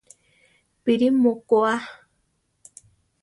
¿Píri 0.83 1.07
mu 1.21 1.31
koʼa? 1.49 1.73